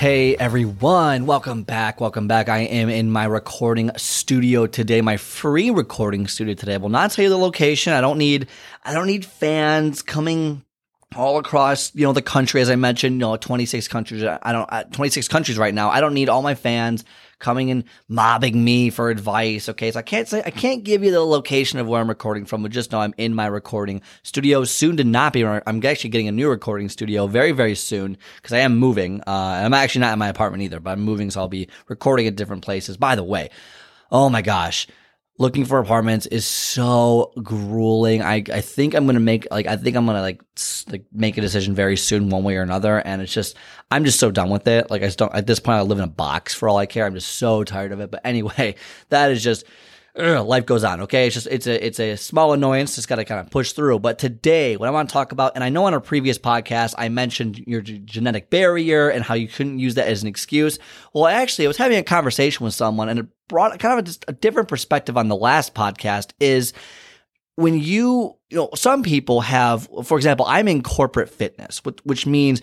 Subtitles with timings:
[0.00, 2.00] Hey everyone, welcome back.
[2.00, 2.48] Welcome back.
[2.48, 6.72] I am in my recording studio today, my free recording studio today.
[6.72, 7.92] I will not tell you the location.
[7.92, 8.48] I don't need
[8.82, 10.64] I don't need fans coming
[11.16, 14.22] all across, you know, the country as I mentioned, you know, 26 countries.
[14.22, 15.90] I don't 26 countries right now.
[15.90, 17.04] I don't need all my fans
[17.40, 19.68] coming and mobbing me for advice.
[19.68, 19.90] Okay.
[19.90, 22.62] So I can't say, I can't give you the location of where I'm recording from,
[22.62, 25.44] but just know I'm in my recording studio soon to not be.
[25.44, 29.20] I'm actually getting a new recording studio very, very soon because I am moving.
[29.26, 31.30] Uh, I'm actually not in my apartment either, but I'm moving.
[31.30, 32.96] So I'll be recording at different places.
[32.96, 33.50] By the way,
[34.12, 34.86] oh my gosh
[35.40, 38.20] looking for apartments is so grueling.
[38.20, 40.42] I, I think I'm gonna make like I think I'm gonna like
[40.92, 42.98] like make a decision very soon, one way or another.
[42.98, 43.56] And it's just
[43.90, 44.90] I'm just so done with it.
[44.90, 46.84] Like I just don't at this point I live in a box for all I
[46.84, 47.06] care.
[47.06, 48.10] I'm just so tired of it.
[48.10, 48.74] But anyway,
[49.08, 49.64] that is just
[50.16, 51.02] ugh, life goes on.
[51.02, 52.96] Okay, it's just it's a it's a small annoyance.
[52.96, 53.98] Just got to kind of push through.
[53.98, 56.94] But today, what I want to talk about, and I know on a previous podcast
[56.98, 60.78] I mentioned your g- genetic barrier and how you couldn't use that as an excuse.
[61.12, 64.30] Well, actually, I was having a conversation with someone, and it brought kind of a,
[64.30, 66.32] a different perspective on the last podcast.
[66.40, 66.72] Is
[67.56, 72.62] when you you know some people have, for example, I'm in corporate fitness, which means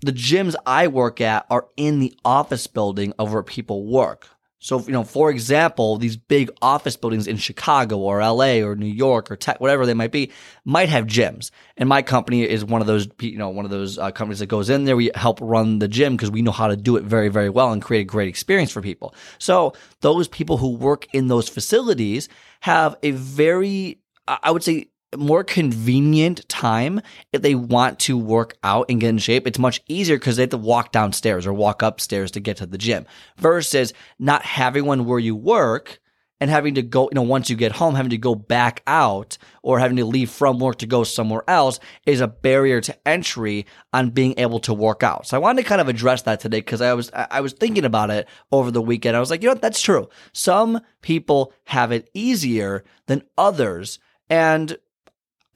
[0.00, 4.28] the gyms I work at are in the office building of where people work.
[4.58, 8.86] So, you know, for example, these big office buildings in Chicago or LA or New
[8.86, 10.32] York or tech, whatever they might be,
[10.64, 11.50] might have gyms.
[11.76, 14.46] And my company is one of those, you know, one of those uh, companies that
[14.46, 14.96] goes in there.
[14.96, 17.70] We help run the gym because we know how to do it very, very well
[17.70, 19.14] and create a great experience for people.
[19.38, 22.28] So those people who work in those facilities
[22.60, 27.00] have a very, I would say, more convenient time
[27.32, 29.46] if they want to work out and get in shape.
[29.46, 32.66] It's much easier because they have to walk downstairs or walk upstairs to get to
[32.66, 33.06] the gym
[33.36, 36.00] versus not having one where you work
[36.40, 39.38] and having to go, you know, once you get home, having to go back out
[39.62, 43.64] or having to leave from work to go somewhere else is a barrier to entry
[43.92, 45.26] on being able to work out.
[45.26, 47.84] So I wanted to kind of address that today because I was, I was thinking
[47.84, 49.16] about it over the weekend.
[49.16, 49.54] I was like, you know?
[49.54, 50.08] That's true.
[50.32, 53.98] Some people have it easier than others.
[54.28, 54.76] And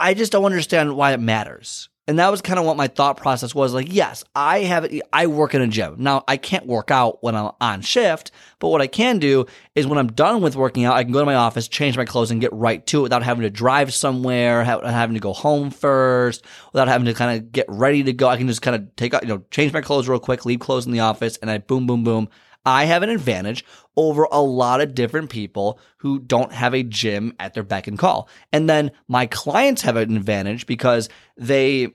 [0.00, 1.88] I just don't understand why it matters.
[2.08, 5.28] And that was kind of what my thought process was like, yes, I have, I
[5.28, 5.94] work in a gym.
[5.98, 9.46] Now I can't work out when I'm on shift, but what I can do
[9.76, 12.04] is when I'm done with working out, I can go to my office, change my
[12.04, 15.70] clothes and get right to it without having to drive somewhere, having to go home
[15.70, 18.28] first, without having to kind of get ready to go.
[18.28, 20.58] I can just kind of take out, you know, change my clothes real quick, leave
[20.58, 22.28] clothes in the office and I boom, boom, boom.
[22.64, 23.64] I have an advantage
[23.96, 27.98] over a lot of different people who don't have a gym at their beck and
[27.98, 28.28] call.
[28.52, 31.94] And then my clients have an advantage because they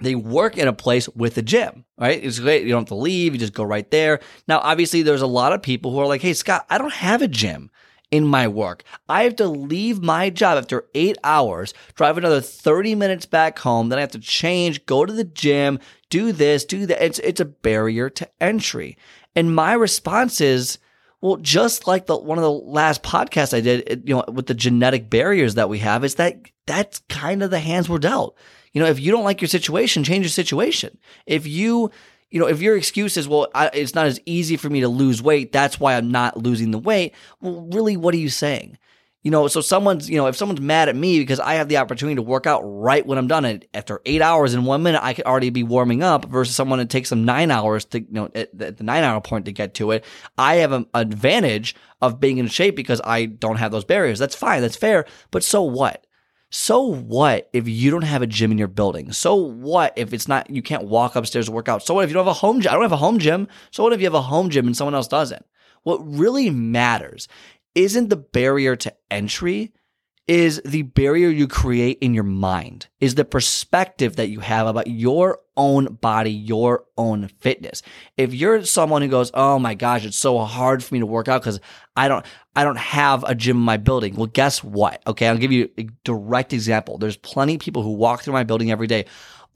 [0.00, 2.22] they work in a place with a gym, right?
[2.22, 2.64] It's great.
[2.64, 3.32] You don't have to leave.
[3.32, 4.18] You just go right there.
[4.48, 7.22] Now, obviously, there's a lot of people who are like, Hey, Scott, I don't have
[7.22, 7.70] a gym
[8.10, 8.84] in my work.
[9.08, 13.88] I have to leave my job after eight hours, drive another 30 minutes back home.
[13.88, 15.78] Then I have to change, go to the gym,
[16.10, 17.04] do this, do that.
[17.04, 18.96] It's, it's a barrier to entry.
[19.36, 20.78] And my response is,
[21.20, 24.46] well, just like the one of the last podcasts I did, it, you know, with
[24.46, 28.36] the genetic barriers that we have, is that that's kind of the hands we're dealt.
[28.72, 30.98] You know, if you don't like your situation, change your situation.
[31.26, 31.90] If you,
[32.30, 34.88] you know, if your excuse is, well, I, it's not as easy for me to
[34.88, 37.14] lose weight, that's why I'm not losing the weight.
[37.40, 38.76] Well, really, what are you saying?
[39.24, 41.78] You know, so someone's, you know, if someone's mad at me because I have the
[41.78, 45.02] opportunity to work out right when I'm done, and after eight hours in one minute,
[45.02, 48.06] I could already be warming up versus someone that takes them nine hours to, you
[48.10, 50.04] know, at the nine hour point to get to it.
[50.36, 54.18] I have an advantage of being in shape because I don't have those barriers.
[54.18, 54.60] That's fine.
[54.60, 55.06] That's fair.
[55.30, 56.06] But so what?
[56.50, 59.10] So what if you don't have a gym in your building?
[59.10, 61.82] So what if it's not, you can't walk upstairs to work out?
[61.82, 62.70] So what if you don't have a home gym?
[62.70, 63.48] I don't have a home gym.
[63.70, 65.44] So what if you have a home gym and someone else doesn't?
[65.82, 67.26] What really matters
[67.74, 69.72] isn't the barrier to entry
[70.26, 74.86] is the barrier you create in your mind, is the perspective that you have about
[74.86, 77.82] your own body, your own fitness.
[78.16, 81.28] If you're someone who goes, "Oh my gosh, it's so hard for me to work
[81.28, 81.60] out cuz
[81.94, 82.24] I don't
[82.56, 85.02] I don't have a gym in my building." Well, guess what?
[85.06, 86.96] Okay, I'll give you a direct example.
[86.96, 89.04] There's plenty of people who walk through my building every day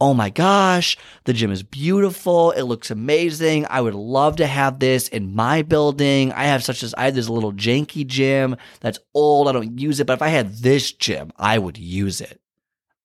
[0.00, 2.52] oh my gosh, the gym is beautiful.
[2.52, 3.66] It looks amazing.
[3.68, 6.30] I would love to have this in my building.
[6.32, 9.48] I have such as, I have this little janky gym that's old.
[9.48, 12.40] I don't use it, but if I had this gym, I would use it.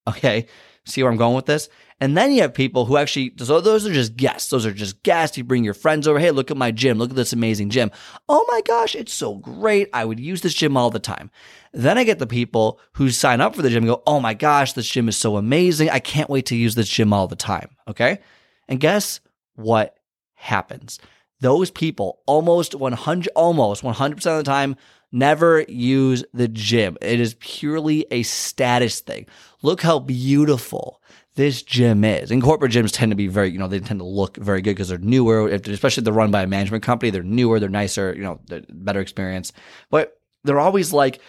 [0.08, 0.48] Okay.
[0.86, 1.70] See where I'm going with this?
[2.02, 4.50] And then you have people who actually, so those are just guests.
[4.50, 5.38] Those are just guests.
[5.38, 6.20] You bring your friends over.
[6.20, 6.98] Hey, look at my gym.
[6.98, 7.90] Look at this amazing gym.
[8.28, 9.90] Oh my gosh, it's so great.
[9.94, 11.32] I would use this gym all the time.
[11.72, 14.34] Then I get the people who sign up for the gym and go, oh my
[14.34, 15.90] gosh, this gym is so amazing.
[15.90, 17.70] I can't wait to use this gym all the time.
[17.88, 18.20] Okay.
[18.68, 19.22] And guess
[19.56, 19.98] what
[20.34, 21.00] happens?
[21.40, 24.76] Those people almost 100, almost 100% of the time
[25.14, 26.98] never use the gym.
[27.00, 29.28] It is purely a status thing.
[29.64, 31.02] Look how beautiful
[31.36, 32.30] this gym is.
[32.30, 34.72] And corporate gyms tend to be very, you know, they tend to look very good
[34.72, 37.10] because they're newer, especially if they're run by a management company.
[37.10, 38.40] They're newer, they're nicer, you know,
[38.70, 39.52] better experience.
[39.90, 41.22] But they're always like,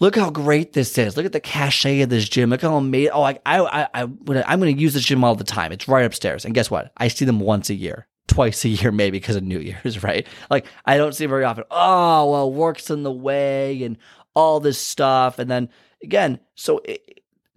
[0.00, 1.16] look how great this is.
[1.16, 2.50] Look at the cachet of this gym.
[2.50, 3.12] Look how amazing.
[3.12, 5.70] Oh, I, I, I, I'm going to use this gym all the time.
[5.70, 6.44] It's right upstairs.
[6.44, 6.92] And guess what?
[6.96, 8.06] I see them once a year.
[8.26, 10.26] Twice a year, maybe because of New Year's, right?
[10.50, 11.64] Like I don't see very often.
[11.70, 13.98] Oh, well, work's in the way and
[14.34, 15.38] all this stuff.
[15.38, 15.68] And then
[16.02, 16.80] again, so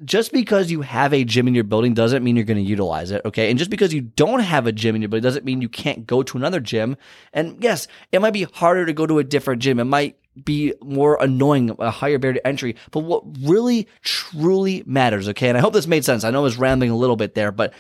[0.06, 3.12] just because you have a gym in your building doesn't mean you're going to utilize
[3.12, 3.22] it.
[3.26, 3.50] Okay.
[3.50, 6.06] And just because you don't have a gym in your building doesn't mean you can't
[6.06, 6.98] go to another gym.
[7.34, 9.80] And yes, it might be harder to go to a different gym.
[9.80, 12.76] It might be more annoying, a higher barrier to entry.
[12.92, 16.24] But what really, truly matters, okay, and I hope this made sense.
[16.24, 17.74] I know I was rambling a little bit there, but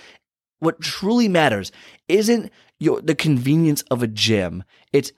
[0.59, 1.71] what truly matters
[2.07, 4.63] isn't your the convenience of a gym.
[4.91, 5.11] It's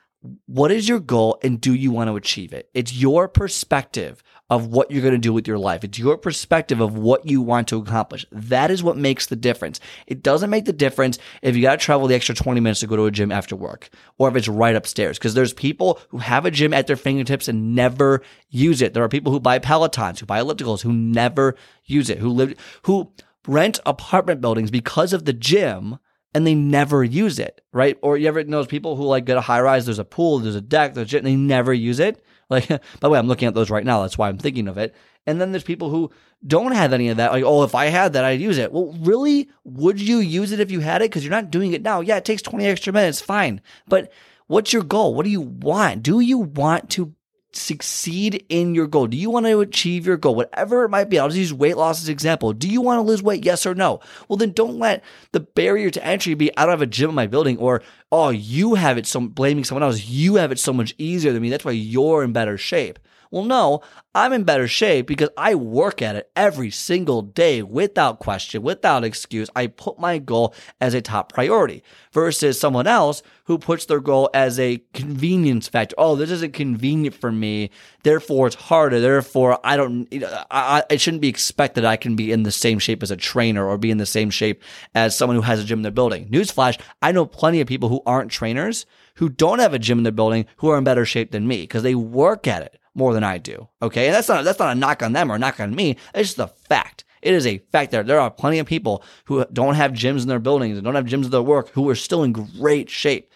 [0.48, 2.70] what is your goal and do you want to achieve it?
[2.74, 5.84] It's your perspective of what you're going to do with your life.
[5.84, 8.26] It's your perspective of what you want to accomplish.
[8.32, 9.80] That is what makes the difference.
[10.08, 12.88] It doesn't make the difference if you got to travel the extra 20 minutes to
[12.88, 15.20] go to a gym after work or if it's right upstairs.
[15.20, 18.94] Cause there's people who have a gym at their fingertips and never use it.
[18.94, 21.56] There are people who buy Pelotons, who buy ellipticals, who never
[21.86, 23.12] use it, who live, who
[23.48, 25.98] rent apartment buildings because of the gym
[26.34, 27.98] and they never use it, right?
[28.02, 30.56] Or you ever know people who like get a high rise, there's a pool, there's
[30.56, 32.24] a deck, there's a gym, they never use it.
[32.52, 34.02] Like, by the way, I'm looking at those right now.
[34.02, 34.96] That's why I'm thinking of it.
[35.28, 36.10] And then there's people who
[36.48, 37.32] don't have any of that.
[37.32, 38.72] Like, oh, if I had that, I'd use it.
[38.72, 39.52] Well, really?
[39.66, 41.12] Would you use it if you had it?
[41.12, 42.02] Because you're not doing it now.
[42.02, 43.22] Yeah, it takes 20 extra minutes.
[43.22, 43.62] Fine.
[43.88, 44.12] But
[44.48, 45.14] what's your goal?
[45.14, 46.02] What do you want?
[46.02, 47.14] Do you want to
[47.52, 49.08] succeed in your goal?
[49.08, 50.36] Do you want to achieve your goal?
[50.36, 51.20] Whatever it might be.
[51.20, 52.54] I'll just use weight loss as an example.
[52.54, 53.46] Do you want to lose weight?
[53.46, 54.00] Yes or no?
[54.28, 57.16] Well, then don't let the barrier to entry be I don't have a gym in
[57.16, 57.82] my building or,
[58.12, 60.06] oh, you have it so blaming someone else.
[60.06, 61.50] You have it so much easier than me.
[61.50, 63.00] That's why you're in better shape.
[63.32, 63.82] Well, no,
[64.16, 69.04] I'm in better shape because I work at it every single day without question, without
[69.04, 69.52] excuse.
[69.56, 74.32] I put my goal as a top priority versus someone else who puts their goal
[74.34, 75.94] as a convenience factor.
[76.00, 77.70] Oh, this isn't convenient for me.
[78.02, 79.00] Therefore, it's harder.
[79.00, 82.80] Therefore, I don't, I, I, it shouldn't be expected I can be in the same
[82.80, 84.64] shape as a trainer or be in the same shape
[84.96, 86.30] as someone who has a gym in their building.
[86.30, 90.04] Newsflash, I know plenty of people who aren't trainers who don't have a gym in
[90.04, 93.16] their building who are in better shape than me because they work at it more
[93.16, 93.68] than I do.
[93.82, 94.06] Okay.
[94.06, 95.98] And that's not, that's not a knock on them or a knock on me.
[96.14, 97.06] It's just a fact.
[97.22, 100.28] It is a fact that there are plenty of people who don't have gyms in
[100.28, 103.32] their buildings and don't have gyms at their work who are still in great shape.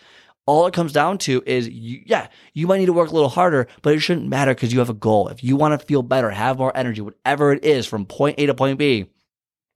[0.46, 3.30] All it comes down to is, you, yeah, you might need to work a little
[3.30, 5.30] harder, but it shouldn't matter because you have a goal.
[5.30, 8.46] If you want to feel better, have more energy, whatever it is from point A
[8.48, 9.10] to point B,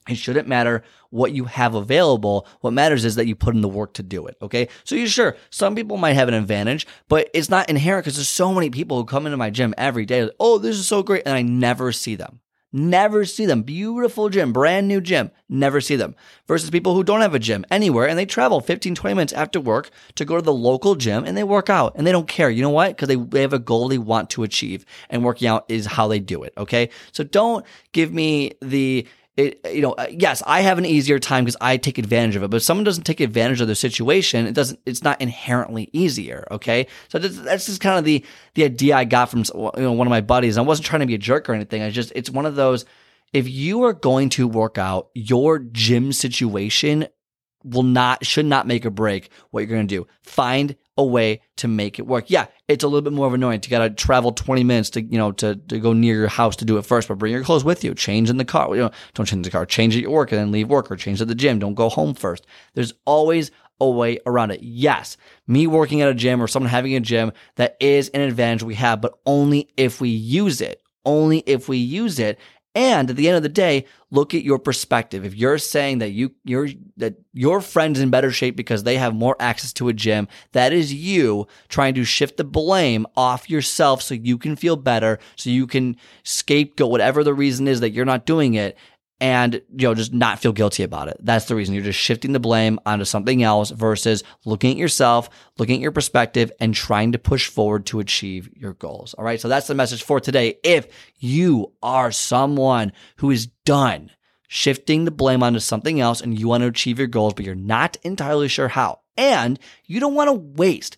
[0.07, 2.48] it shouldn't matter what you have available.
[2.62, 4.38] What matters is that you put in the work to do it.
[4.42, 4.68] Okay.
[4.83, 8.30] So you sure some people might have an advantage, but it's not inherent because there's
[8.30, 10.24] so many people who come into my gym every day.
[10.24, 11.24] Like, oh, this is so great.
[11.25, 12.39] And I never see them.
[12.74, 13.63] Never see them.
[13.63, 15.31] Beautiful gym, brand new gym.
[15.48, 16.15] Never see them.
[16.48, 19.60] Versus people who don't have a gym anywhere and they travel 15, 20 minutes after
[19.60, 22.50] work to go to the local gym and they work out and they don't care.
[22.50, 22.89] You know what?
[22.89, 26.08] Because they, they have a goal they want to achieve and working out is how
[26.10, 26.53] they do it.
[26.58, 26.89] Okay.
[27.13, 31.46] So don't give me the, it, you know, uh, yes, I have an easier time
[31.46, 32.50] because I take advantage of it.
[32.50, 34.79] But if someone doesn't take advantage of their situation, it doesn't.
[34.88, 36.48] It's not inherently easier.
[36.50, 38.25] Okay, so that's, that's just kind of the
[38.56, 40.58] the idea I got from you know one of my buddies.
[40.58, 41.84] I wasn't trying to be a jerk or anything.
[41.84, 42.86] I just it's one of those.
[43.32, 47.08] If you are going to work out, your gym situation
[47.67, 50.07] will not should not make or break what you're going to do.
[50.21, 52.29] Find a way to make it work.
[52.29, 55.17] Yeah, it's a little bit more of annoying to gotta travel 20 minutes to, you
[55.17, 57.63] know, to, to go near your house to do it first, but bring your clothes
[57.63, 57.93] with you.
[57.93, 58.75] Change in the car.
[58.75, 59.65] You know, don't change in the car.
[59.65, 61.59] Change at your work and then leave work or change at the gym.
[61.59, 62.47] Don't go home first.
[62.74, 64.62] There's always a way around it.
[64.63, 68.63] Yes, me working at a gym or someone having a gym, that is an advantage
[68.63, 70.81] we have, but only if we use it.
[71.05, 72.39] Only if we use it.
[72.77, 75.25] And at the end of the day, look at your perspective.
[75.25, 79.15] If you're saying that you you're that your friend's in better shape because they have
[79.15, 84.03] more access to a gym, that is you trying to shift the blame off yourself
[84.03, 88.05] so you can feel better, so you can scapegoat whatever the reason is that you're
[88.05, 88.77] not doing it
[89.19, 91.17] and you know just not feel guilty about it.
[91.19, 95.29] That's the reason you're just shifting the blame onto something else versus looking at yourself,
[95.57, 99.13] looking at your perspective and trying to push forward to achieve your goals.
[99.15, 99.41] All right?
[99.41, 100.59] So that's the message for today.
[100.63, 104.12] If you are someone who is done
[104.47, 107.55] shifting the blame onto something else and you want to achieve your goals, but you're
[107.55, 109.00] not entirely sure how.
[109.17, 110.97] And you don't want to waste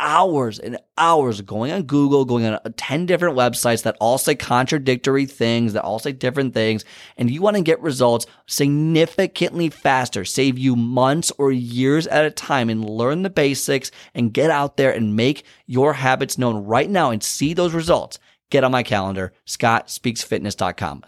[0.00, 4.34] hours and hours going on Google, going on uh, 10 different websites that all say
[4.34, 6.84] contradictory things, that all say different things,
[7.16, 12.30] and you want to get results significantly faster, save you months or years at a
[12.30, 16.90] time and learn the basics and get out there and make your habits known right
[16.90, 18.18] now and see those results.
[18.50, 21.04] Get on my calendar, scottspeaksfitness.com.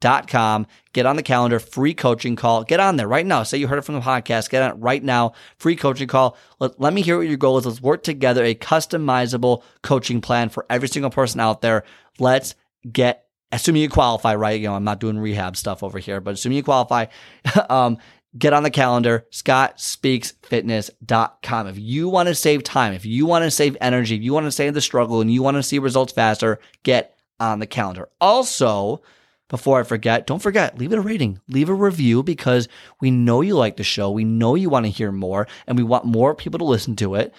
[0.00, 0.66] scottspeaksfitness.com com.
[0.92, 2.62] Get on the calendar, free coaching call.
[2.64, 3.42] Get on there right now.
[3.42, 4.50] Say you heard it from the podcast.
[4.50, 6.36] Get on it right now, free coaching call.
[6.58, 7.66] Let, let me hear what your goal is.
[7.66, 11.84] Let's work together a customizable coaching plan for every single person out there.
[12.18, 12.54] Let's
[12.90, 14.60] get assuming you qualify, right?
[14.60, 17.06] You know, I'm not doing rehab stuff over here, but assuming you qualify,
[17.70, 17.98] um,
[18.36, 21.66] get on the calendar, scottspeaksfitness.com.
[21.68, 24.46] If you want to save time, if you want to save energy, if you want
[24.46, 28.08] to save the struggle and you want to see results faster, get on the calendar.
[28.20, 29.02] Also,
[29.48, 32.68] before I forget, don't forget, leave it a rating, leave a review because
[33.00, 34.10] we know you like the show.
[34.10, 37.14] We know you want to hear more and we want more people to listen to
[37.14, 37.32] it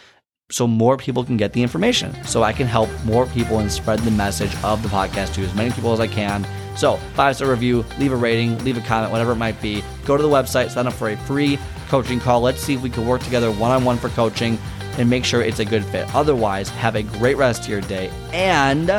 [0.49, 2.15] so more people can get the information.
[2.23, 5.53] So I can help more people and spread the message of the podcast to as
[5.53, 6.47] many people as I can.
[6.77, 9.83] So, five star review, leave a rating, leave a comment, whatever it might be.
[10.05, 11.59] Go to the website, sign up for a free
[11.89, 12.41] coaching call.
[12.41, 14.57] Let's see if we can work together one on one for coaching
[14.97, 16.13] and make sure it's a good fit.
[16.15, 18.91] Otherwise, have a great rest of your day, and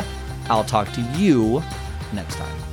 [0.51, 1.63] I'll talk to you
[2.13, 2.68] next time.